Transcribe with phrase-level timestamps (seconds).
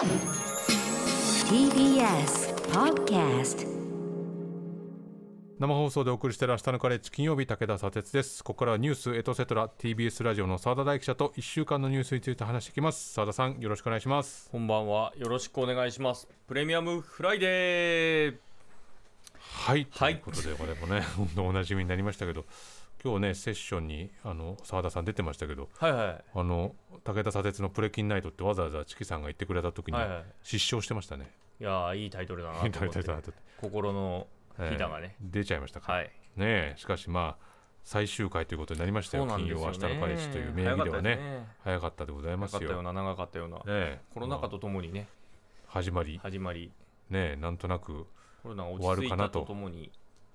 [0.00, 0.16] TBS
[2.72, 3.68] Podcast
[5.58, 15.12] 生放送でお送りしている明日のカレッジ金曜日武田砂鉄ですここからはニュースエトセトラ TBS ラジオの澤田大記者と1週間のニュースについて話していきます澤田さんよろしくお願いしますこんばんは。
[15.18, 16.26] よろしくお願いします。
[16.48, 18.36] プレミアムフライデー。
[19.38, 22.46] はい、はいということでこれもね 本当おなじみになりましたけど
[23.02, 26.24] 今日ねセッションにあの澤田さん出てましたけどはいはい。
[26.34, 30.24] あの武田砂鉄のプレキンナイトってわざわざチキさんが言ってくれた時にはいはい。
[30.42, 31.30] 失笑してましたね、
[31.60, 33.32] いやーいいタイトルだなと思って。
[33.60, 34.26] 心の
[34.58, 35.16] えーひだがね。
[35.20, 36.04] 出ちゃいましたか、はい。
[36.36, 37.50] ねえしかしまあ
[37.82, 39.24] 最終回ということになりましたよ。
[39.24, 39.44] よね。
[39.44, 41.46] 金曜明日のカレッジという名義ではね。
[41.64, 42.70] 早か早かったでございますよ。
[42.70, 43.56] ような長かったような。
[43.56, 44.00] ねえ。
[44.12, 45.08] コロナ禍とともにね。
[45.66, 46.20] 始まり。
[46.22, 46.70] 始まり。
[47.08, 48.06] ねえなんとなく、
[48.42, 49.90] コロナが終わ落ち着いたるかなととともに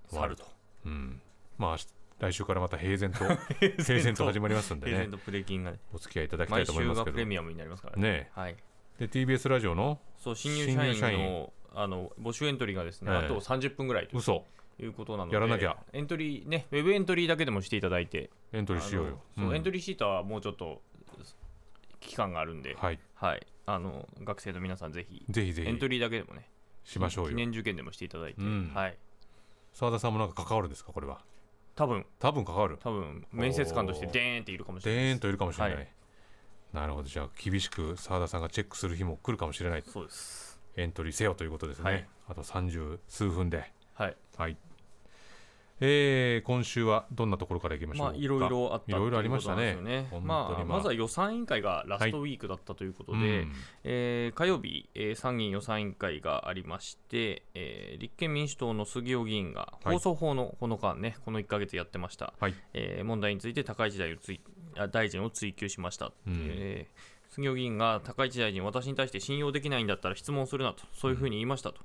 [0.07, 0.45] 去ると。
[0.85, 1.21] うん、
[1.57, 1.77] まあ
[2.20, 3.20] 来週からまた平然と
[3.84, 4.92] 平然と始まりますんでね。
[4.92, 7.12] 平然とプレキンがねお付き合いいただきたいと思いますけど。
[7.12, 8.10] プレミアムになりますからね。
[8.10, 8.55] ねはい。
[9.00, 11.26] えで TBS ラジオのそう新入社員員。
[11.26, 13.18] のあの募集エントリーがですね、ええ。
[13.18, 14.46] あと30分ぐらいと嘘。
[14.77, 15.77] いうことなので、やらなきゃ。
[15.94, 19.22] エントリーね、ウェブエントリーだけでもしていただいて、エントリーしようよ。
[19.38, 20.82] あのそうエントリリーシートはもうちょっと
[22.02, 23.00] 期間があるんで、はい。
[23.13, 25.70] はい、あの学生の皆さん、ぜひぜひぜひ。
[25.70, 26.50] エントリーだけでもね、
[26.84, 27.29] しましょうよ。
[27.32, 28.72] 記念受験でもしていただいて、うん。
[28.74, 28.98] はい、
[29.72, 31.22] 澤田さんもなんか関わるんですかこれは？
[31.76, 32.05] 多分。
[32.20, 32.77] 多分関わる。
[32.81, 35.04] 多分面接官としてでーんっているかもしれない。
[35.05, 35.87] でーんといるかもしれない、はい。
[36.73, 37.09] なるほど。
[37.09, 40.59] じゃあ厳しく澤田さんがチェックする日も来るかもしれないそうです。
[40.77, 44.57] エントリーせよということですね、はいあと30数分ではい、はい
[45.81, 48.13] えー、今週はどんなところからいきましょうか？
[48.13, 49.57] まあいろいろあったいろいろありましたね。
[49.57, 53.51] ということなんですよ本当にまあ、まずは予算委員会がラストウィークだったということで、うん
[53.84, 62.54] えー火曜日、えー参議院予算委員会がありまして、えー立憲民主党の杉尾議員がはい放送法のこの間ね、この1ヶ月やってました、はい。
[62.73, 64.39] えー問題について高市大臣を追
[64.78, 66.47] あ大臣を追及しました、うん。
[66.50, 71.81] えー杉尾議員が高市大臣、私に対して信用できないんだったら質問するなと、そういうふうに言いましたと。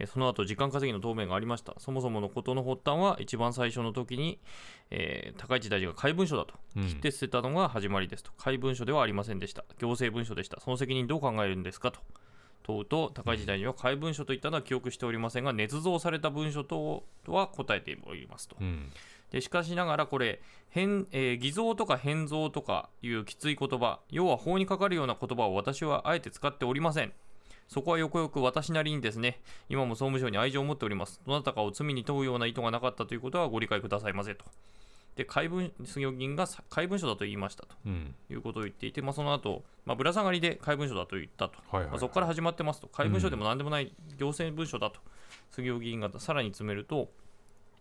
[0.00, 1.74] えーその後時間稼ぎの答弁がありました。
[1.78, 4.38] そもそものことの発端は、一番最初の時に、
[4.90, 8.30] えー高市大臣が怪文書だとうん切って捨てたのが始まりですと。
[8.38, 9.64] 怪文書ではありませんでした。
[9.78, 10.60] 行政文書でした。
[10.60, 12.00] その責任どう考えるんですかと。
[12.62, 18.56] 問うと、高市大臣は怪文書と言ったのは記憶しておりませんが、捏造された文書ととは答えておりますと。
[18.60, 18.90] うん
[19.30, 27.12] でしかしながらこれ変、えー偽造とか変造とかいうきつい言葉要は法にかかるような言葉を私はあえて使っておりません
[27.68, 31.20] そこはよくよく私なりにですね今も総務省に愛情を持っております。
[31.26, 34.44] どなたかを罪に問うような意図がなかったということはご理解くださいませと。
[35.16, 38.14] で怪文杉尾議員がさ怪文書だと言いましたとうん。
[38.30, 41.90] いうことを言っていて、まあ、その後、まあぶら下がりで怪文書だと言ったと、はいはいはい。
[41.90, 45.00] まあ、そこから始まってますと、怪文書でも何でもない行政文書だと、
[45.50, 47.10] 杉尾議員がさらに詰めると、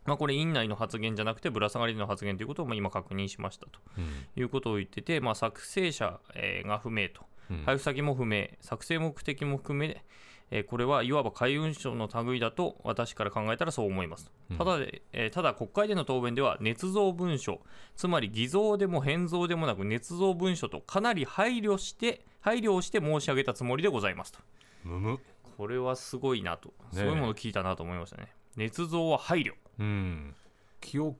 [0.05, 3.79] まあ、これ、院内の発言じゃなくて、ぶら下がりでの発言ということをまあ今確認しましたと。
[3.99, 4.05] うん。
[4.35, 7.27] いうことを言ってて、まあ、作成者えーが不明と、うん
[7.65, 10.03] 配布先も不明、作成目的も含め、
[10.49, 14.31] えーこれはいわば怪文書の類だと私から考えたらそう思います。
[14.57, 17.61] ただで、えーただ国会での答弁では、捏造文書、
[17.95, 24.39] つまり偽造でも変造でもなく捏造文書とかなり配慮して、配慮をして申し上げたつもりでございますと。
[24.83, 25.19] むむ
[25.57, 28.27] これはすごいなと、えすごいものを聞いたなと思いましたね。
[28.55, 29.53] 捏造は配慮。
[29.79, 30.35] うん
[30.79, 31.15] 気を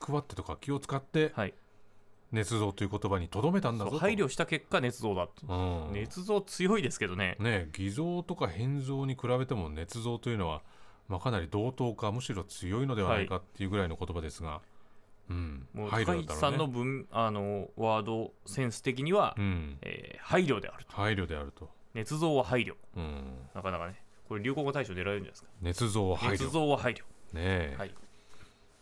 [0.00, 1.54] 配ってとか気を使ってはい。
[2.32, 5.32] 捏造という言葉にとどめたんだぞ配慮した結果、捏造だと。
[5.46, 5.54] う
[5.90, 7.36] ん捏造強いですけどね。
[7.38, 10.62] ね偽造とか変造に比べても捏造というのは、
[11.08, 14.60] まあ、かなり同等かむしろ強いのではないかっていうぐらいの言葉ですが、
[15.30, 20.92] うんもう配高市さんの文、あのワードセンス的には、うん、えー配慮であると。
[20.94, 22.74] 配慮であると、捏造は配慮。
[22.96, 25.48] うん、なかなかね、これ流行語大賞狙えるんじゃないですか。
[25.62, 26.98] 捏造は配慮捏造は配慮。
[26.98, 27.94] ねえ、はい。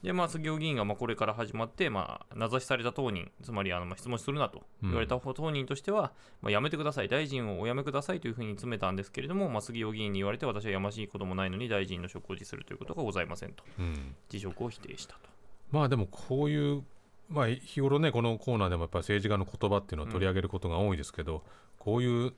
[0.06, 6.12] で、まあ、杉尾議員がまあこれから始まって、まあ、名指しされた当人、つまりあのまあ質問するなと言われた当人としては、
[6.42, 15.28] まあ、やめてください、大臣をお辞めくださいというふうに詰めたんですけれども、まあ、杉尾議員に言われて、私はやましいこともないのに大臣の職を辞するということがございませんと、うん、辞職を否定したと。
[15.72, 16.84] まあでもこういう、
[17.28, 21.42] まあ、日頃ねこのコーナーでもやっぱり政治家の言葉っていうのは取り上げることが多いですけど、
[21.80, 22.32] こういう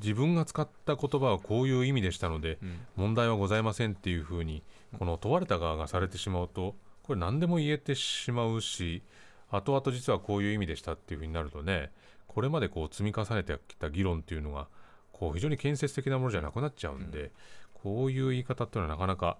[0.00, 2.80] 自分が使った言葉はこういう意味でしたので、うん。
[2.96, 4.62] 問題はございませんっていうふうに
[4.98, 9.02] この問われた側がされてしまうとこれ何でも言えてしまうし
[9.50, 11.90] 後々実はこういう意味でしたっていうふうになるとね
[12.26, 14.68] これまでこう積み重ねてきた議論っていうのが
[15.12, 17.30] こう非常に建設的なものじゃなくなっちゃうんで、
[17.74, 19.38] こういう言い方っていうのはなかなか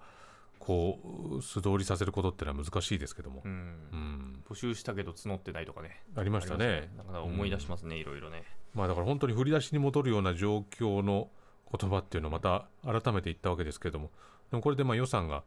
[0.59, 3.51] こう素通りさせることっていうのは難しいですけども、うん。
[3.51, 4.43] うん。
[4.49, 6.01] 募集したけど募ってないとかね。
[6.15, 6.89] ありましたあね。
[6.91, 8.43] りなか思い出しますね、いろいろね。
[8.73, 11.29] まあだから本当に振り出しに戻るような状況の
[11.77, 14.09] 言葉っていうのをまた改めて言ったわけですけども。
[14.51, 15.43] でもこれでまあ予算が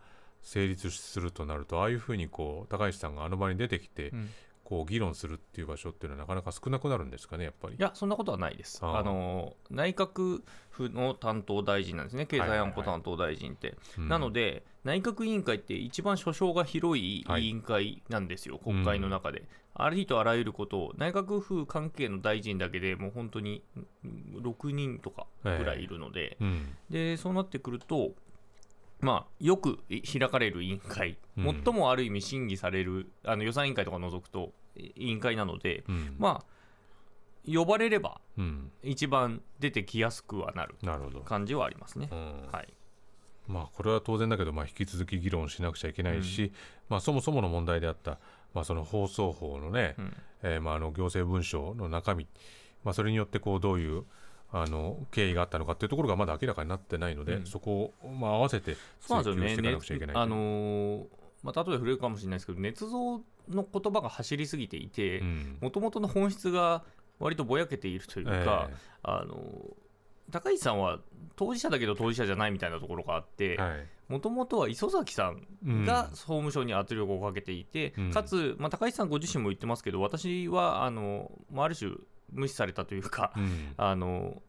[0.46, 4.30] 成立するとなるとああいうふうにこう高市さんがあの場に出てきて、うん。
[4.66, 7.76] こう議論するっていう場所っていうのはなかなか少なくなるんですかねやっぱり。
[7.76, 8.80] いや、そんなことはないです。
[8.82, 13.76] あの内閣府の担当大臣なんですね、経済安保担当大臣って。
[13.96, 14.08] うん。
[14.08, 19.44] なので、内閣委員会って一番所掌が広いはい委員会なんですよ、国会の中で。
[19.72, 26.76] ありとあらゆることを、内閣府関係の大臣だけでもう本当にうん6人とかぐらいいるので、うん。
[26.90, 28.16] でそうなってくると、
[29.00, 31.62] まあ、よく開かれる委員会、うん。
[31.64, 36.16] 最もある意味審議されるあの予算委員会とか除くと委員会なので、うん。
[36.18, 36.44] まあ、
[37.50, 38.70] 呼ばれればうん。
[38.82, 40.74] 一番出てきやすくはなる
[41.24, 42.08] 感じはありますね。
[42.10, 42.48] うん。
[42.50, 42.72] はい、
[43.46, 46.52] まあこれは当然だけど、まあ、引き続き議論しなくちゃいけないし、
[46.88, 48.18] まあ、そもそもの問題であった、
[48.54, 50.16] まあ、その放送法のね、うん。
[50.42, 52.26] えーまあ、あの行政文書の中身、
[52.84, 54.04] まあ、それによってこうどういう
[54.52, 57.46] あの経緯があったのかっていうところがまだ明らかになってないので、うん。
[57.46, 61.06] そこを、まあ、合わせて追求していかなくちゃいけないねあのー
[61.42, 65.58] まあ、後で触れるかもしれないですけど、捏造の言葉が走りすぎていて、うん。
[65.60, 66.84] もともとの本質が
[67.18, 68.70] 割とぼやけているというか、
[69.02, 69.86] あのー
[70.30, 70.98] 高市さんは
[71.36, 73.58] 当事者だけど当事者じゃないみたいなところがあって
[74.08, 75.32] もともとは磯崎さ
[75.64, 78.10] んが総務省に圧力をかけていて、うん。
[78.10, 81.92] かつ、まあ、高市さんご自身も言ってますけど、私はあの、まあ、ある種、
[82.32, 83.74] 無視されたというか、うん。
[83.76, 84.42] あの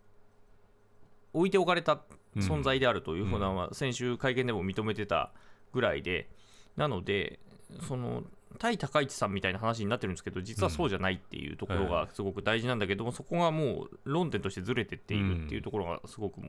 [1.34, 2.02] 置いておかれた
[2.38, 3.56] 存在であるというふうな、うん。
[3.56, 5.32] まあ先週、会見でも認めてた
[5.74, 6.30] ぐらいで、
[6.76, 7.40] なので、
[7.88, 8.24] その
[8.60, 16.42] 対高市さんみたいな話になってるんですけど、実はそうじゃないっていうところうんがすごく大事なんだけども、そこがもう論点としてずれてっているっていうところがすごく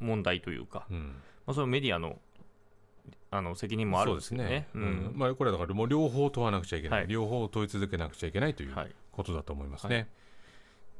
[0.00, 0.98] 問題というか、うん。
[1.46, 2.18] まあ、それはメディアの
[3.30, 4.68] あの責任もあるんですよね。
[4.72, 5.10] そうですね。
[5.10, 5.18] うん。
[5.18, 7.08] まあ、これはだからもう両方問わなくちゃいけない、はい。
[7.08, 8.94] 両方問い続けなくちゃいけないというはい。
[9.12, 10.08] ことだと思いますね。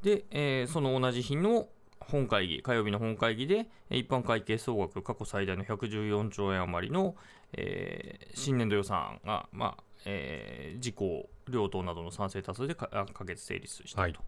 [0.03, 1.67] で、えーその同じ日の
[1.99, 7.15] 本会議、火曜日の本会議で、えー一般会計総額過去最大の114兆円余りの、
[7.53, 14.13] えー新年度予算案が、まあえー自公両党などの賛成多数で可決成立したはい。
[14.13, 14.21] と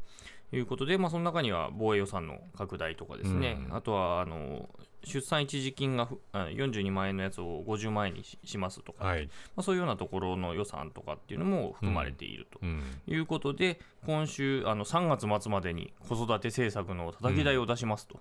[0.55, 3.75] いうことで、まあ、その中には防衛予算の拡大とかですね、うん。
[3.75, 4.69] あとはあの
[5.03, 9.25] 出産一時金がふあ42万円のやつを50万円にししますとか、はい。
[9.25, 12.59] まあ、そういうようなところの予算とかっていうのも含まれていると。
[12.61, 18.19] うんいうことで、今週、あの3月末までに子育て政策の叩き台を出しますと。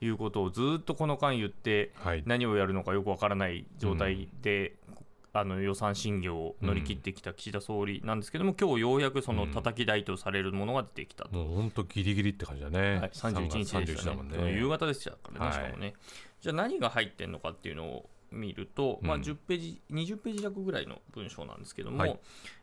[0.00, 2.22] いうことをずっとこの間言って、はい。
[2.24, 4.74] 何をやるのかよくわからない状態で、
[5.40, 11.30] あの予算審議を乗り切ってきた岸田総理なんですけども、今日ようやくその叩き台とされるものが出てきたと。
[11.30, 14.52] もう本当ギリギリって感じだね、はい、31日3で月31したねだもんね。
[14.52, 15.94] 夕方でしたからね、はいしかもね。
[16.40, 22.18] じゃあ何が入ってんのかっていうのを見ると、まあ、うん10ページ、20ページ弱ぐらいの文章なんですけども、はい。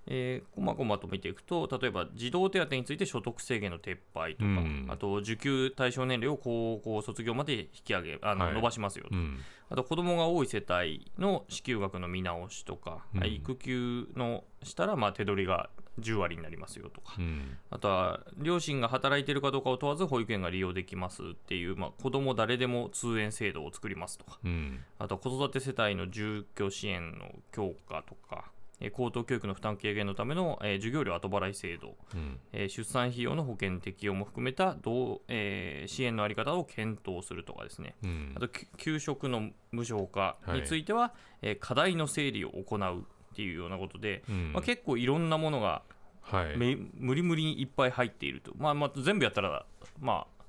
[0.07, 4.85] えー、こまごまと見ていくと、例えば児童手当について所得制限の撤廃とか、うん。
[4.89, 8.53] あと受給対象年齢を高校卒業まで引き上げ、あのはい。
[8.53, 9.39] 伸ばしますよと、うん。
[9.69, 13.25] あと子供が多い世帯の支給額の見直しとか、うん。
[13.25, 15.69] 育休のしたらまあ手取りが
[15.99, 17.15] 10割になりますよとか。
[17.17, 17.57] うん。
[17.69, 24.79] あとは両親が働いているかどうかを問わず保育園が利用できますっていう、まあ、子ども誰でも通園制度を作りますとか、うん。
[24.99, 28.45] あとは子育て世帯の住居支援の強化とか、
[28.81, 32.39] えー高等教育の負担軽減のための、えー授業料後払い制度、うん。
[32.51, 38.33] えー出産費用の保険適用も含めた同、えー支援の在り方を検討するとかですね、うん。
[38.35, 44.53] あとき給食の無償化については、えー課題の整理を行うっていうようなことで、うん。
[44.53, 45.81] まあ、結構いろんなものが
[46.21, 46.57] はい。
[46.57, 49.65] め無理無理にいっぱい入っていると、まあ、まあ全部やったら、
[49.99, 50.43] まあ、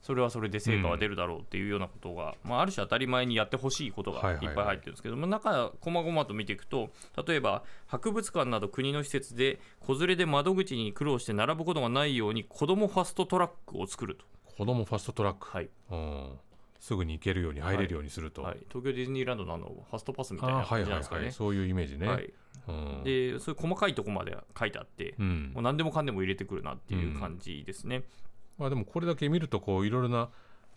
[0.00, 4.46] それはそれで成果は出るだろうっていうようなことが、まあ、ある種当たり前にやってほしいことがはいはいはい。
[4.46, 6.90] いっぱい入ってるんですけども、中、こまごまと見ていくと、
[7.26, 14.24] 例えば博物館など国の施設で、子連れで窓口に苦労して並ぶことがないように、子どもファストトラックを作ると。
[14.56, 15.68] 子供ファストトラック、はい。
[15.90, 16.38] うん
[16.84, 21.22] すぐに行けるように入れるようにすると、はい、東京ディズニーランドのあのファストパスみたいなじなんですかね。
[21.22, 22.30] はいそういうイメージね、はい。
[22.68, 23.02] うん。
[23.04, 25.52] でそういう細かいところまで書いてあって、うん。
[25.54, 28.02] もう何でもかんでも入れてくるなっていう感じですね。
[28.58, 30.28] まあ、でもこれだけ見るとこういろいろな、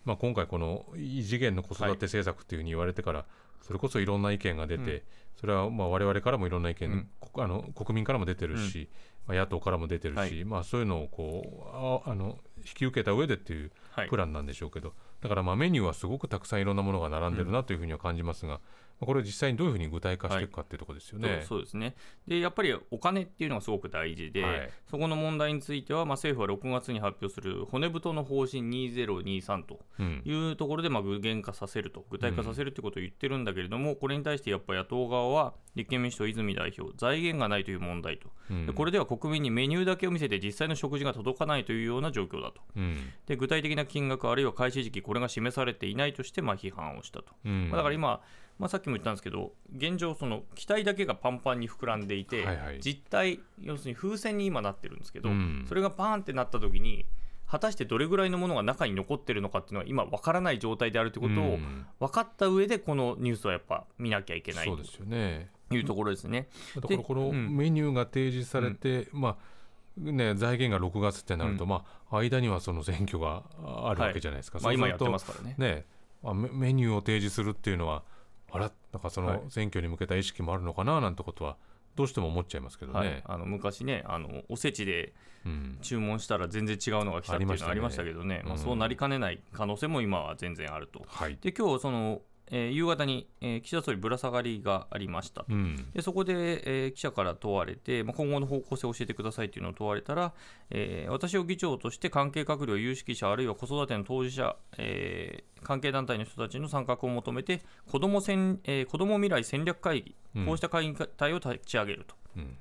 [0.06, 3.26] まあ、今回この異次元の子育て政策っていうふうに言われてから、
[3.62, 5.02] それこそいろんな意見が出て、うん。
[5.42, 8.88] それはまあ我々からもいろんな意見、あの国民からも出てるし、
[9.28, 10.46] まあ、野党からも出てるし、はい。
[10.46, 14.10] まあ、そういうのをこうああの引き受けた上でっていうはい。
[14.10, 18.60] プランなんでしょうけど、だからまあメニューはすごくたくさんいろんなものが並んでるなというふうには感じますが、まあ
[19.00, 21.40] これを実際にどういうふうに具体化していくかっていうところですよね。
[21.42, 21.96] そうそうですね。
[22.28, 24.70] でやっぱりお金っていうのがすごく大事で、はい。
[24.90, 30.22] そこの問題については、まあ、政府は6月に発表する骨太の方針2023とうん。
[30.26, 38.66] いうところで、まあ、具現化させると、具体化させるということを言ってるんだけれども、これに対してやっぱ野党側は、立憲民主党、泉代表、財源がないという問題と、うん。
[38.66, 42.58] でこれでは国民にメニューだけを見せて、実際の食事が届かないというような状況だと。
[42.58, 42.98] とうん。
[43.26, 47.34] で具体的な金額あるいは開始時期これが示されていないとしてまあ批判をしたと、
[47.72, 48.22] だから今、
[48.60, 52.80] まあ、さっきも言ったんですけど現状その期待だけがパンパンに膨らんでいて、はいはい。
[52.82, 55.66] 実態要するに風船に今なってるんですけど、うん。
[55.68, 57.06] それがパーンってなった時に
[57.48, 61.86] 果たしてどれぐらいのものが中に残ってるのかっていうのは今分からない状態であるということをうん。
[62.00, 65.50] 分かった上でこのニュースはやっぱ見なきゃいけないそうですよね。
[65.70, 66.50] というところですね。
[66.76, 67.56] だからこのうん。
[67.56, 69.58] メニューが提示されて、まあ
[69.98, 71.70] ね、財源が6月ってなると、うん。
[71.70, 73.44] まあ、間にはその選挙が
[73.86, 75.56] あるわけじゃないですか、まあ、今やってますからね。
[75.58, 75.86] ね
[76.24, 78.04] あメメニューを提示するっていうのは
[78.52, 79.44] あらなんかそはい。
[79.44, 81.58] の選挙に向けた意識もあるのかななんてことは
[81.96, 85.14] どうしても思っちゃいますけどね、はい、あの昔ねあのおせちで
[85.46, 88.42] うん、注文したら全然違うのが来たっていうのがありましたけどね。
[88.44, 91.04] まあ、うんそうなりかねない可能性も今は全然あると。
[91.08, 95.46] はい、で今日その、えー夕方に、えー岸田総理ぶら下がりがありました。
[95.50, 95.92] うん。
[95.94, 100.34] でそこで、えー記者から問われて、まあ、今後の方向性を教えてくださいというのを問われたら、
[100.70, 107.62] えー私を議長として関係閣僚、有識者、あるいは子育ての当事者、えー関係団体の人たちの参画を求めて、
[107.92, 110.46] 子ども戦、えー子ども未来戦略会議、うん。
[110.46, 112.16] こうした会議体を立ち上げると。
[112.38, 112.58] うん。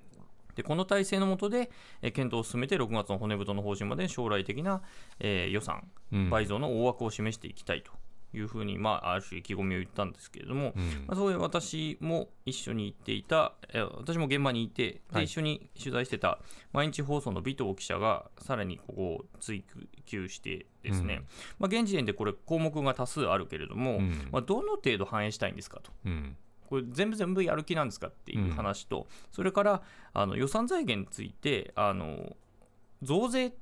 [0.56, 4.80] でこの体制の下で、えー検討を進めて6月の骨太の方針まで将来的な、
[5.20, 6.30] えー予算うん。
[6.30, 7.92] 倍増の大枠を示していきたいと
[8.38, 11.04] いうふうに、まあ、ある種意気込みを言ったんですけれども、うん。
[11.06, 15.24] まあ、そういう私も一緒に行っていた、えー私も現場にいて、ではい。
[15.24, 16.38] 一緒に取材してた
[16.72, 19.64] 毎日放送の尾藤記者がさらにここを追
[20.04, 21.22] 求してですね、うん。
[21.58, 24.28] まあ、現時点でこれ項目が多数あるけれども、うん。
[24.30, 25.90] まあ、どの程度反映したいんですかと。
[26.04, 26.36] うん。
[26.68, 32.36] これ全部全部やる気なんですかっていう話と、それからあの予算財源についてあの
[33.02, 33.52] 増税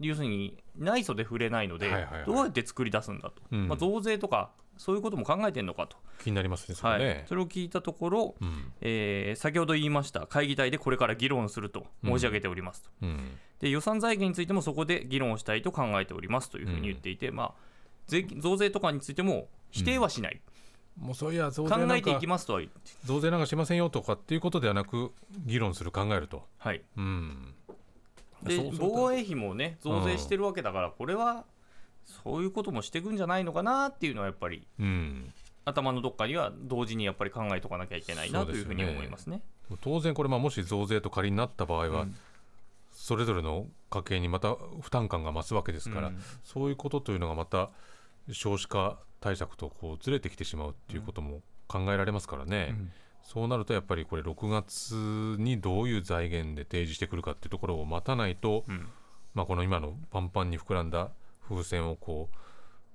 [0.00, 1.90] 要するに内装で触れないので、
[2.26, 3.68] どうやって作り出すんだと、うん。
[3.68, 6.74] まあ、増税とかそういうことも考えてるのかと、気になりますね。
[6.74, 7.24] そはい。
[7.26, 8.72] それを聞いたところ、うん。
[8.80, 13.38] えー先ほど言いました会議体でこれから議論すると申し上げておりますと、うん。
[13.60, 17.52] で予算財源についてもそこで議論をしたいと考えておりますというふうに言っていて、まあ、
[18.06, 20.40] 税増税とかについても否定はしない、
[20.98, 25.12] もうそういや増税考えていきますとは言って、増税なんかしませんよとかっていうことではなく
[25.46, 27.54] 議論する考えると、はい、うん、
[28.42, 31.44] で防衛費もね増税してるわけだから、これは
[32.24, 35.32] そういうこともしていくんじゃないのかなっていうのはやっぱりうん、
[35.64, 39.42] 頭のどっかには同時にやっぱり考えとかなきゃいけないなというふうに思いますね。
[39.82, 42.16] 当然これまあもし増税と仮になった場合は、うん。
[42.92, 46.22] それぞれの家計にまた負担感が増すわけですから、うん。
[46.44, 47.70] そういうことというのがまた
[48.32, 52.92] 少子化対策とこうずれてきてしまうっていうことも考えられますからね、うん
[53.32, 58.88] そうなるとやっぱりこれ6月にどういう財源で提示してくるかっていうところを待たないと、うん。
[59.34, 61.10] まあ、この今のパンパンに膨らんだ
[61.48, 62.28] 風船をこ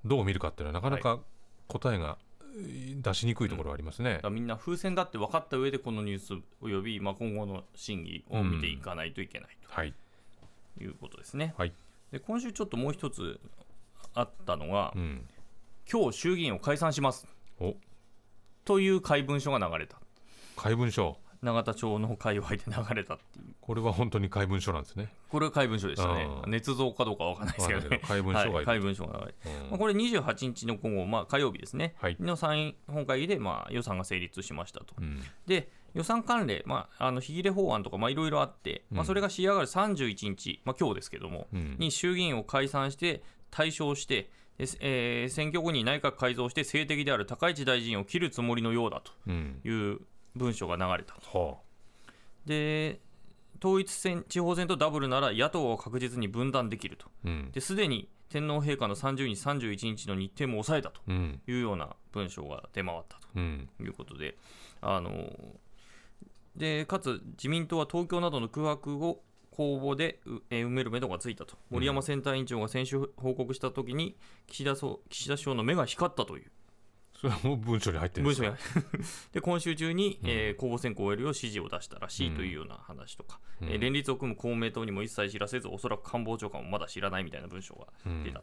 [0.04, 1.20] うどう見るかっていうのはなかなか
[1.68, 2.18] 答えが
[2.54, 4.10] えー出しにくいところはありますね。
[4.10, 4.22] だか。
[4.24, 9.94] らみんな風船だって分かった上でこのニュースおよびまあ今後の審議を見ていかないといけないはい、
[10.76, 11.54] ということですね。
[11.56, 11.72] はい。
[12.12, 13.40] で今週ちょっともう一つ
[14.14, 15.26] あったのが、うん、
[15.90, 17.26] 今日衆議院を解散します。
[17.58, 17.74] お。
[18.66, 19.98] という怪文書が流れた
[20.56, 21.18] 怪文書。
[21.42, 23.54] 永田町の界隈で流れたっていう。
[23.60, 25.12] これは本当に怪文書なんですね。
[25.28, 26.24] これは怪文書でしたね。
[26.24, 26.52] うん。
[26.52, 28.00] 捏造かどうかは分かんないですけどね。
[28.04, 29.70] 怪文書がはい、怪文書が流れてうん。
[29.70, 32.16] まあ、これ28日の今後、まあ、火曜日ですね、はい。
[32.18, 34.94] の参院本会議で、まあ、予算が成立しましたと。
[34.98, 35.20] うん。
[35.46, 41.76] で、予算関連、まあ、あの非切れ法案とか、まあ、いろいろあって、まあ、それが仕上がる31日、まあ今日ですけども、うん。
[41.78, 49.60] に衆議院を解散して、対象して、でえー選挙後に内閣改造して、政敵である高市大臣を切るつもりのようだうん。
[49.62, 50.00] という
[50.36, 51.14] 文書が流れた。
[51.20, 51.38] と。
[51.38, 51.56] は
[52.46, 53.00] で
[53.62, 57.06] 統一選地方選とダブルなら野党を確実に分断できると。
[57.06, 57.50] あうん。
[57.52, 61.00] ですでに天皇陛下の30日、31日の日程も抑えたと。
[61.08, 61.40] うん。
[61.46, 63.68] いうような文章が出回ったうん。
[63.76, 64.36] ということで、
[64.80, 65.10] あの
[66.54, 74.16] でかつ自民党は東京などの空白を公募で埋める目処がついたと、森山選対委員長が先週報告したときに
[74.46, 76.50] 岸田総、岸田首相の目が光ったという
[77.20, 78.50] それはもう文書に入ってるんですか？
[78.50, 83.68] 文章が で今週中に、えー公募選考を終えるよう指示を出したらしいというような話とか、うん。
[83.68, 87.86] えー連立を組む公明党にも一切知らせず、おそらく官房長官もまだ知らないみたいな文章が
[88.24, 88.42] 出た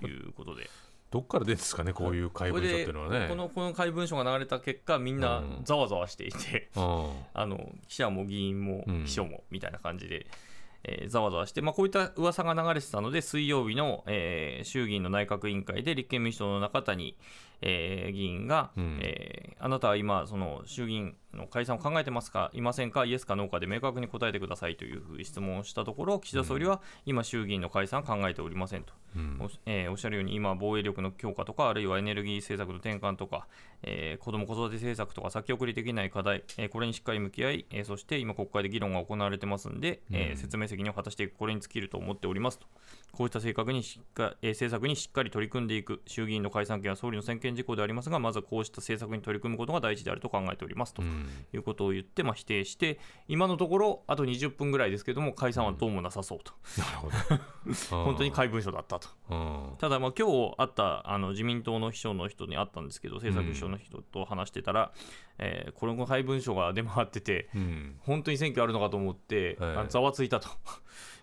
[0.00, 0.68] ということで。
[1.10, 3.28] どっから出るんですかねこういう怪文書っていうのはね。
[3.28, 5.60] このこの怪文書が流れた結果、みんなうん。
[5.64, 7.12] ざわざわしていて、うん。
[7.34, 9.04] あの記者も議員もうん。
[9.04, 10.26] 秘書もみたいな感じで、
[10.84, 17.16] えーざわざわして、まあ、こういった噂が流れてたので、水曜日の、えー衆議院の内閣委員会で立憲民主党の中谷、
[17.60, 18.98] えー議員が、うん。
[19.02, 29.38] えーあなたは今、その衆議院の解散を考えてますか、いませんか、イエスかノーかで明確に答えてくださいというふうに質問をしたところ、岸田総理は今、衆議院の解散考えておりませんと、うん。
[29.40, 33.46] おえーおっしゃるように、今、防衛力の強化とか、あるいはエネルギー政策の転換とか、
[33.82, 42.66] えー子ども・子育て政策とか、先送りできない課題、えーこれにしっかり向き合い、えーそして今、国会で議論が行われてますんで、えーうん説明責任を果たしていく、これに尽きると思っておりますと、
[43.12, 51.02] こうした正確にしっか、えー政策にしっかり取り組んでいく、衆議院の解散権は総理の専権事項でありますが、まずはこうした政策に取り組むことが大事であると考えておりますと。
[51.02, 57.10] うんいうことを言って、まあ、否定して、今のところ、あと20分ぐらいですけども、解散はどうもなさそうと、なるほ
[57.90, 59.08] ど本当に怪文書だったと。
[59.78, 62.84] ただ、まあ今日会ったあの自民党の秘書の人に会ったん。
[62.84, 64.92] ですけど、政策秘書の人と話してたら、
[65.38, 67.96] えーこれの怪文書が出回ってて、うん。
[68.00, 70.48] 本当に選挙あるのかと思って、ざわついたと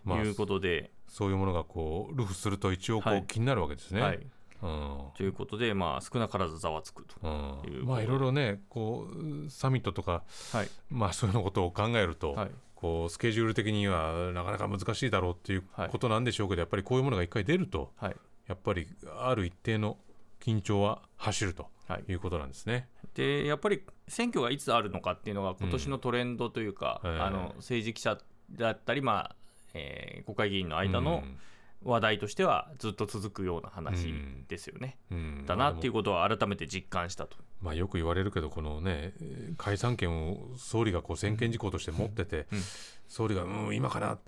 [0.08, 4.02] いうことで、そういうものがこうルフすると一応こう気になるわけですね。
[4.02, 4.20] はい、
[4.62, 7.16] ということで、まあ、少なからずざわつくと。
[7.24, 7.28] う
[7.70, 7.74] ん。
[7.74, 10.70] いうまあいろいろねこうサミットとかはい。
[10.90, 12.52] まあそういうのことを考えると、はい。
[12.76, 15.90] こうスケジュール的にはなかなか難しいだろうっていうはい。
[15.90, 18.16] ことなんでしょうけど、やっぱりこういうものが一回出るとはい。
[18.48, 18.88] やっぱり
[19.20, 19.98] ある一定の
[20.40, 22.04] 緊張は走るとはい。
[22.10, 22.88] いうことなんですね。
[23.16, 27.20] でやっぱり選挙がいつあるのかっていうのが今年のトレンドというか、うんええ。
[27.20, 28.18] あの政治記者
[28.52, 29.36] だったり、まあ
[29.74, 31.38] えー国会議員の間のうん
[31.84, 34.14] 話題としてはずっと続くような話
[34.48, 34.98] ですよね。
[35.12, 35.46] うん。
[35.48, 37.38] だなっていうことは改めて実感したと。
[37.62, 42.62] まあ、よく言われるけどこのねえー解散権を総理がこう専権事項として持ってて、うん。
[43.08, 44.20] 総理が、うん、今かな。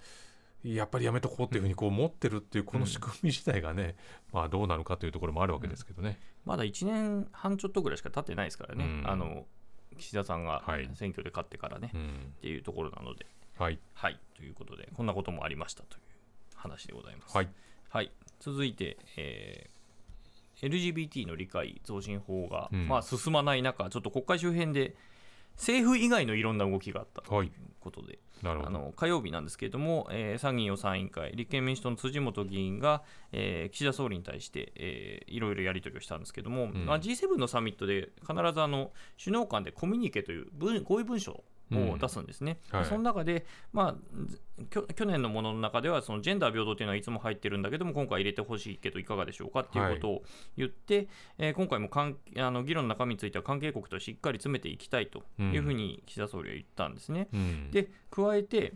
[0.63, 3.95] やっぱりやめとこうっていうふうにこう持ってるっていうこの仕組み自体がね、
[4.31, 6.19] まあどうなのかというところもあるわけですけどね。
[6.45, 9.03] まだ1年半ちょっとぐらいしか経ってないですからね、うん。
[9.09, 9.45] あの
[9.97, 10.89] 岸田さんがはい。
[10.95, 12.33] 選挙で勝ってからね、っうん。
[12.41, 16.02] ていうところなので、はい、はい、ということで、こんなこともありましたという
[16.63, 17.35] 話でございます。
[17.35, 17.49] はい。
[17.89, 19.73] はい、続いて、えー
[20.61, 22.87] LGBT の理解増進法が、うん。
[22.87, 24.95] まあ、進まない中、ちょっと国会周辺で
[25.57, 27.47] 政府以外のいろんな動きがあったとはい。
[27.47, 28.69] いうことで、なるほど。
[28.69, 33.03] あの火曜日なんですけれども、えー参議院予算委員会、立憲民主党の辻元議員が、
[33.33, 36.85] えー岸田総理に対して、えーいろいろやり取りをしたんですけれども、ん。
[36.85, 38.91] まあ、G7 のサミットで必ずあの
[39.21, 42.59] 首脳間でコミュニケという文合意文書を出すんですね。
[42.71, 50.23] うんはいその中で、まあ、去年のものの中ではそのジェンダー平等というのはいつも入ってるんだけども今回入れてほしいけどいかがでしょうかっていうことを
[50.57, 57.27] 言って、えー今回も関あの議論の中身については関係国としっかり詰めていきたいというふうに岸田総理は言ったんですね。
[57.33, 58.73] うん、で加えて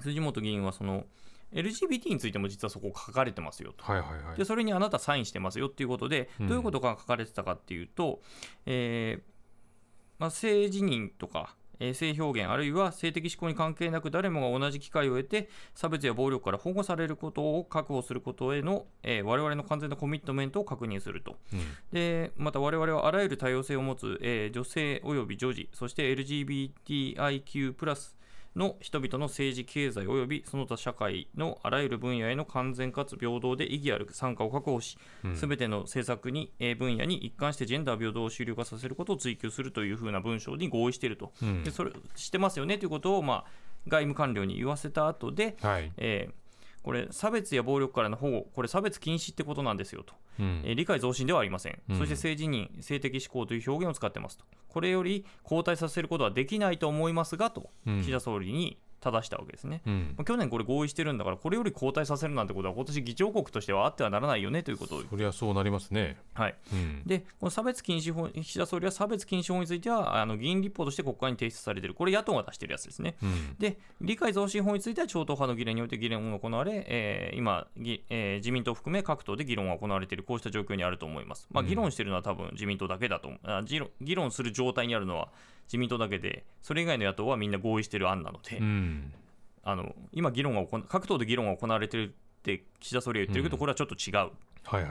[0.00, 1.04] 辻元議員はその
[1.52, 3.84] LGBT についても実はそこ書かれてますよと。
[3.84, 4.44] はいはいはいで。
[4.44, 8.20] それにあなたサインしてますよっていうことで、うんどういうことが書かれてたかっていうと、
[8.66, 9.22] えー
[10.18, 21.36] まあ、性自認とか、えー性表現、あるいは性的指向に関係なく誰もが同じ機会を得て、差別や暴力から保護されることを確保することへの、えー我々の完全なコミットメントを確認すると。
[21.52, 21.60] うん
[21.92, 28.12] でまた我々はあらゆる多様性を持つ、えー女性及び女児、そして LGBTIQ+
[28.54, 35.36] の人々の政治、経済及びその他社会のあらゆる分野への完全かつ平等で意義ある参加を確保し、うん。
[35.36, 41.64] すべての政策に、えー分野に一貫してジェンダー平等を終了化させることを追求するというふうな文章に合意していると、うん。
[41.64, 43.50] でそれしてますよねということを、まあ、
[43.88, 45.92] 外務官僚に言わせた後で、はい。
[45.96, 46.41] えー
[46.82, 50.14] これ差別や暴力からの保護、これ差別禁止ってことなんですよと。
[50.40, 50.62] うん。
[50.64, 51.98] えー理解増進ではありません、うん。
[51.98, 58.00] そして性自認、性的指向という表現を使ってますと、これより後退させることはできないと思いますがと、うん。
[58.00, 59.82] 岸田総理に正したわけですね。
[59.86, 60.14] うん。
[60.16, 64.96] まあ去年これ合意してるんだから、これより後退させるなんてことは、今年議長国としてはあってはならないよねということ。
[64.96, 66.16] を、そりゃそうなりますね。
[66.34, 73.16] はい、うん、でこの差別禁止法、岸田総理は差別禁止法については、あの議員立法として国会に提出されている、これ、野党が出しているやつですね。
[73.22, 73.56] うん。
[73.58, 81.48] で、理解増進法については超党派の議連において議論が行われ、えー今、議えー自民党を含め各党で議論が行われている、こうした状況にあると思います。
[81.50, 81.68] まあ、うん。
[81.68, 83.40] 議論しているのは多分自民党だけだと思う。
[83.44, 85.28] あ議論、議論する状態にあるのは
[85.66, 89.12] 自民党だけで、それ以外の野党はみんな合意している案なので、うん。
[89.64, 93.60] あの今、議論が行わ各党で議論が行われているって岸田総理は言ってるけど、うん。
[93.60, 94.30] これはちょっと違う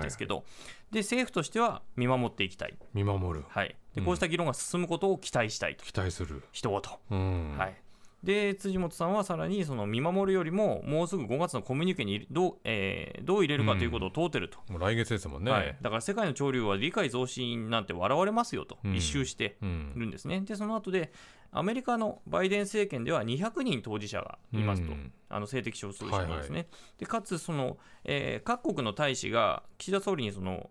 [0.02, 0.44] ですけど、
[0.92, 3.46] で政府としては見守っていきたい、見守る。
[3.50, 4.06] はい、でうん。
[4.06, 6.44] こうした議論が進むことを期待したいと、期待する。
[6.52, 7.20] 一言。
[7.20, 7.58] うん。
[7.58, 7.76] はい、
[8.24, 15.52] で辻元さんはさらにその見守るよりももうすぐ5月のコミュニケにどう,、えーどう入れるかということを問うてると、もう来月ですもんね。
[15.52, 18.96] はい、だから世界の潮流は理解増進なんて笑われますよと、うん。
[18.96, 20.42] 一周してうんるんですね。
[20.42, 21.12] でその後で
[21.52, 25.12] アメリカのバイデン政権では200人当事者がいますと、うん。
[25.30, 26.68] あの性的少数者がですね、はい。
[27.00, 30.70] でかつその、えー各国の大使が岸田総理にその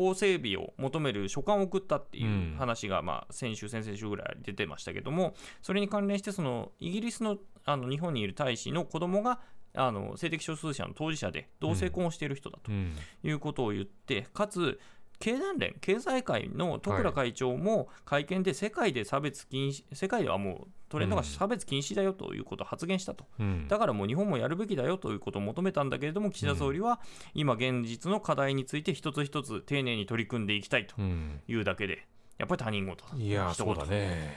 [0.00, 7.36] 法整備を求める書簡を送ったっていう話が、まあ、先週、先々週ぐらい出てましたけども、それに関連してそのイギリスの
[7.66, 9.40] あの日本にいる大使の子供が
[9.74, 12.96] あの性的少数者の当事者で同性婚をしている人だとうん。
[13.22, 14.80] いうことを言って、かつ
[15.20, 23.68] 経団連経済界の十倉会長も会見で世界で差別禁止、世界ではもうトレンドが差別禁止だよということを発言したと、うん。
[23.68, 27.00] だからもう日本もやるべきだよということを求めたんだけれども、岸田総理は
[27.34, 31.40] 今、現実の課題について一つ一つ丁寧に取り組んでいきたいとうん。
[31.46, 32.06] いうだけで、
[32.38, 34.36] やっぱり他人事だいやそうだね。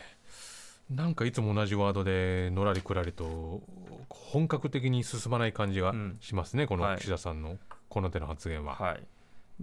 [0.89, 3.63] なんかいつも同じワードでのらりくらりと
[4.09, 6.17] 本格的に進まない感じがうん。
[6.19, 6.97] しますね、このはい。
[6.97, 8.75] 岸田さんのこの手の発言は。
[8.75, 9.03] はい、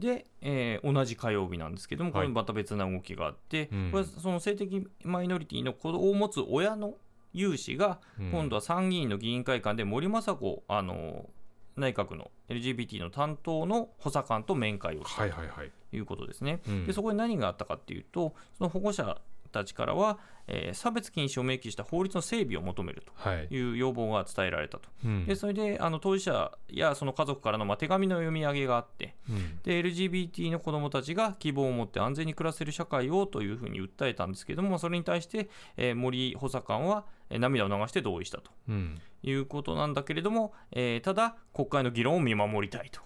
[0.00, 6.94] で、えー同じ火曜日なんですけども、これまた別な動きがあって、うんこれその性的マイノリティの子供を持つ親の
[7.32, 11.28] 有志が、うん今度は参議院の議員会館で森雅子あの
[11.76, 15.70] 内閣の LGBT の担当の補佐官と面会をしたはいはいはい。
[15.90, 16.60] ということですね。
[16.66, 19.18] うんでそこに何があったかっていうと、その保護者
[19.50, 23.48] たちからは、えー差別禁止を明記した法律の整備を求めるはい。
[23.48, 24.88] という要望が伝えられたと。
[25.04, 25.24] うん。
[25.26, 29.58] でそれであの当事者やその家族からのまあ手紙の読み上げがあって、うん。
[29.62, 38.98] で LGBT の子どもたちが希望を持って安全に暮らせる社会をというふうに訴えたんですけども、それに対して、えー森補佐官はえー涙を流して同意したとうん。
[39.22, 43.00] いうことなんだけれども、えーただ、国会の議論を見守りたいと、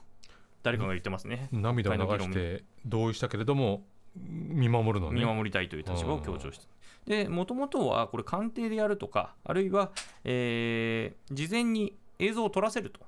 [0.62, 3.84] 誰かが言ってますね、涙を流して同意したけれども
[4.16, 5.20] 見守るのね。
[5.20, 6.66] 見守りたいという立場を強調した。
[7.06, 9.90] で、もともとはこれ、官邸でやるとか、あるいは、
[10.24, 13.00] えー事前に映像を撮らせると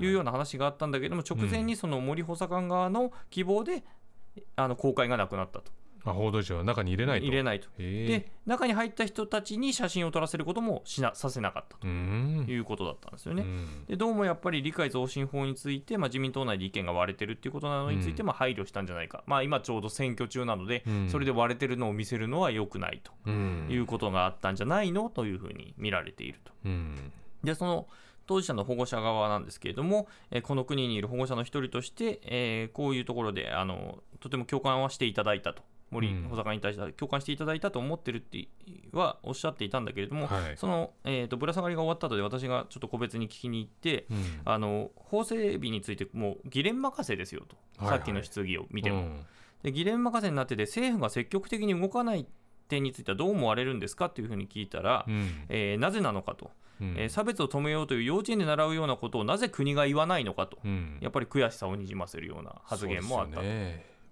[0.00, 3.82] いうような話があったんだけども、直前にその森補佐官側の希望で、
[4.56, 5.72] あの公開がなくなったと、
[6.04, 7.26] あ報道陣は中に入れないと。
[7.26, 7.68] 入れないと。
[7.78, 11.86] で、中に入った人たちに写真を撮らせることもしなさせなかったと。
[11.86, 13.42] いうことだったんですよね。
[13.42, 13.84] うん。
[13.86, 18.26] でどうもやっぱり理解増進法について、まあ、自民党内で意見が割れてるっていうことなのについて、うん。
[18.28, 21.08] まあ、配慮したんじゃないか、まあ、今ちょうど選挙中なので、うん。
[21.10, 23.12] それで割れてるのを見せるのは良くないと。
[23.26, 23.66] うん。
[23.70, 25.10] いうことがあったんじゃないの？
[25.10, 26.52] というふうに見られていると。
[26.64, 27.12] うん。
[27.44, 27.86] でその
[28.26, 35.62] 当事者の保護者側なんですけれども、えーこの国にいる保護者の一人として、えーこういうところであのとても共感はしていただいたと。
[35.90, 36.28] 森うん。
[36.28, 38.48] 補佐官に対しては共感していただいたと思ってるって
[38.92, 40.56] はおっしゃっていたんだけれども、はい。
[40.56, 44.40] その、えー、とぶら下がりが終わった後で私がちょっと個別に聞きに行って、うん。
[44.44, 47.98] あの法整備についてもう議連任せですよと、はいはい。
[47.98, 48.98] さっきの質疑を見ても。
[48.98, 49.26] うん。
[49.62, 52.26] で議連任せになってて、政府が積極的に動かない
[52.68, 55.44] 点についてはどう思われるんですかっていうふうに聞いたら、うん。
[55.48, 56.50] えーなぜなのかと、
[56.80, 56.94] うん。
[56.96, 60.98] えー差別を止めようという幼稚園で習うようなことをなぜ国が言わないのかと、うん。
[61.00, 63.42] やっぱり悔しさをにじませるような発言もあったと。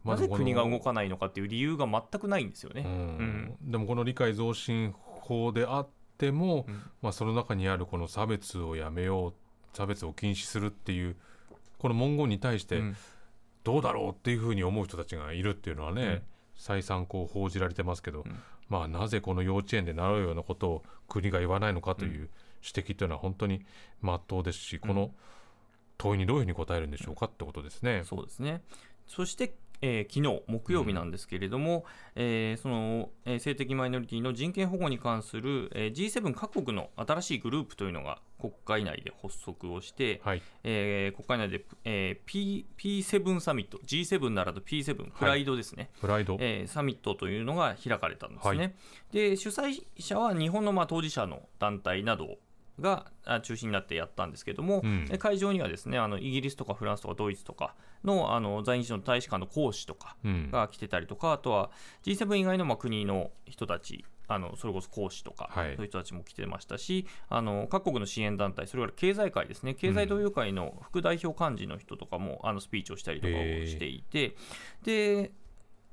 [0.08, 2.84] なぜ国が動くかないのかっていう理由が全くないんですよね。
[3.62, 6.82] でもこの理解増進法であっても、うん。
[7.02, 11.16] まあ、その中にあるこの差別をやめよう差別を禁止するっていう
[11.78, 12.96] この文言に対してうん。
[13.64, 16.22] どうだろうっていうふうに思う人たちがいるっていうのはね、うん。
[16.56, 18.38] 再三こう報じられてますけど、うん。
[18.68, 22.30] まあなぜこの幼稚園で習うようなことを国が言わないのかという
[22.62, 23.64] 指摘というのは本当に
[24.00, 25.10] 真っ当ですし、この
[25.96, 28.02] 問いにどういうふうに答えるんでしょうかってことですね。
[28.04, 28.62] そうですね。
[29.06, 48.58] そして、えー昨日木曜日なんですけれども、えーその、えー性的マイノリティの人権保護に関する、えー G7 各国の新しいグループというのが国会内で発足をして、はい、えー国会内で、えー P P7 サミット、G7 ならぬ P7、プライドですね、プライド、えーサミットというのが開かれたんですね。
[48.58, 48.74] はい。
[49.12, 52.38] で主催者は日本のまあ当事者の団体など
[52.80, 55.08] があ中心になってやったんですけども、うん。
[55.10, 60.50] え会場にはですねあのイギリスとかフランスとかドイツとかのあの在日の大使館の講師とかうん。
[60.50, 61.70] が来てたりとか、あとは
[62.04, 65.74] G7 以外のまあ国の人たちあのそれこそ講師とか、はい。
[65.76, 69.74] そういう人たちも来てましたしあの各国の支援団体それから経済界ですね。
[69.74, 73.36] 経済同友会の副代表幹事の人とかも、あのスピーチをしたりとかを
[73.66, 74.36] していて、
[74.84, 75.32] で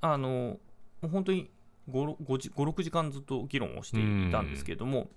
[0.02, 0.58] あの
[1.02, 1.50] 本当に
[1.90, 5.08] 56時間ずっと議論をしていたんですけれども、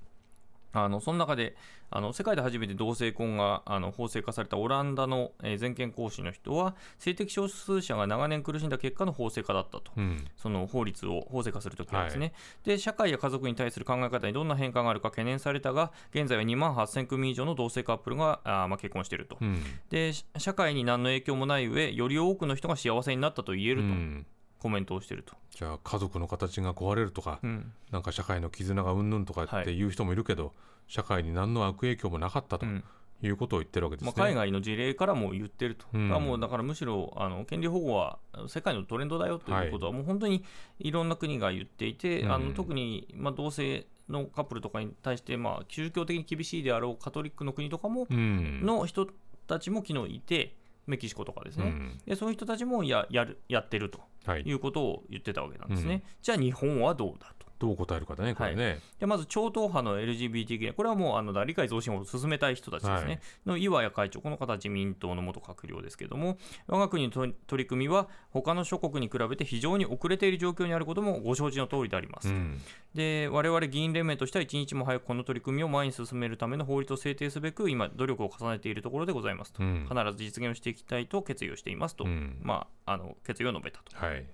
[0.73, 1.57] あのその中で
[1.91, 9.91] あの世界で初めて同性婚があの法制化されたオランダの、えー全権行使の人は性的少数者が長年苦しんだ結果の法制化だったと。
[9.97, 10.25] うん。
[10.37, 12.33] その法律を法制化するときはですね、
[12.65, 19.63] で社会や家族に対する考え方にどんな変化があるか懸念されたが、現在は2万8000組以上の同性カップルがあーまあ結婚していると、うん。
[19.91, 23.89] で、し社会に何の影響もない上、より多くの人が幸せになったと言えると。
[23.89, 24.27] うん
[24.59, 25.35] コメントをしていると。
[25.51, 27.73] じゃあ家族の形が壊れるとか、うん。
[27.91, 29.83] なんか社会の絆がうんぬんとかってい。
[29.83, 30.53] う人もいるけど、
[30.87, 32.85] 社会に何の悪影響もなかったとうん。
[33.21, 34.15] いうことを言ってるわけですまね。
[34.17, 36.09] あ、海外の事例からも言ってると、うん。
[36.09, 40.45] もうだからむしろあの権利保護は世界のトレンドだよということは、もう本当に
[40.79, 42.33] いろんな国が言っていて、うん。
[42.33, 48.61] あの特に、まあ、同性のカップルとかに対して、まあ、宗教的に厳しいであろうカトリックの国とかも、うん。
[48.63, 49.09] の人
[49.49, 50.55] たちも昨日いて、
[50.87, 51.99] メキシコとかですね、うん。
[52.07, 53.99] でそういう人たちもややるやってると。
[53.99, 54.05] は
[54.37, 55.95] いいうことを言ってたわけなんですね。
[55.95, 57.38] うんじゃあ日本はどうだと。
[57.59, 63.21] どう答えるかだねこれね、でまず超党派の LGBT これはもうあの理解増進を進めたい人たちですね、はい。
[63.47, 72.61] の岩谷会長この方自民党の元閣僚ですけれども我が国の取取り組みは他の諸国に比べて非常に遅れている状況にあることもご承知の通りであります、うん。
[72.95, 79.87] で我々議員連盟としては一日も早くこの取り組みを前に進めるための法律を制定すべく今努力を重ねているところでございますと、うん。
[79.89, 82.39] 必ず実現をしていきたいと決意をしていますと、うん。
[82.43, 83.97] まあ、あの決意を述べたと。
[83.97, 84.25] はい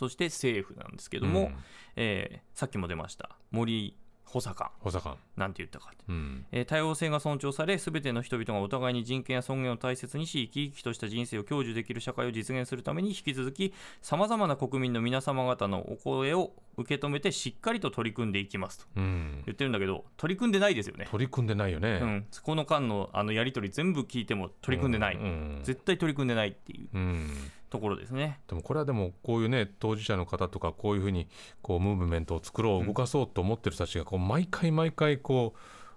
[0.00, 1.56] そして政府なんですけども、うん。
[1.96, 6.46] えーさっきも出ました森補佐官補佐官なんて言ったかうん。
[6.52, 18.86] えー多様性が尊重され、すべての人々がお互いに人権や尊厳を大切にし、生き生きとした人生を享受できる社会を実現するために、引き続き、さまざまな国民の皆様方のお声を受け止めて、しっかりと取り組んでいきますと。
[18.96, 19.42] うん。
[19.44, 21.08] 言ってるんだけど、取り組んでないですよね。
[21.10, 25.60] 取り組んでないよね、うん、この間のあのやり取り全部聞いても取り組んでない、うん。
[25.64, 26.88] 絶対取り組んでないっていう。
[26.94, 27.30] うん
[27.70, 28.40] ところですね。
[28.48, 31.28] でもこれはでもこういうね当事者の方とかこういうふうに
[31.62, 35.54] こうムーブメントを作ろう動かそうと思ってる人たちがこう毎回毎回こ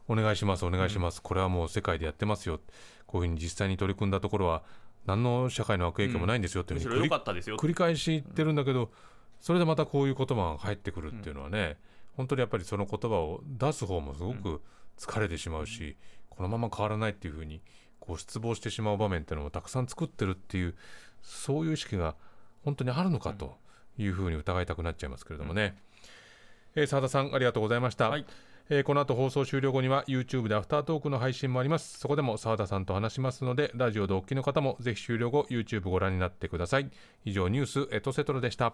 [0.07, 2.59] うお願いしますお願いします、これはもう世界でやってますよ。
[3.07, 4.63] こういうふうに実際に取り組んだところは
[5.05, 8.89] 何の社会の悪影響もないんですよっていうふうに繰り返し言ってるんだけど
[9.39, 11.77] それでまたこういう言葉が返ってくるっていうのはね、
[12.15, 14.61] 本当にやっぱりその言葉を出す方もすごく
[14.97, 15.97] 疲れてしまうし、
[16.29, 17.61] このまま変わらないっていうふうに
[17.99, 20.75] こう失望してしまう場面っていうのもたくさん作ってるっていう
[21.23, 22.15] そういう意識が
[22.63, 23.57] 本当にあるのかと
[23.97, 25.75] いうふうに疑いたくなっちゃいますけれどもね。
[26.75, 28.25] えー澤田さんありがとうございました、はい。
[28.69, 31.97] えーこの後放送終了後には YouTube でアフタートークの配信もあります。
[31.99, 36.89] そこでも澤田さんと話しますのでラジオでお聞きの方もぜひ終了後 YouTube ご覧になってください。
[37.25, 38.73] 以上ニュースエトセトロでした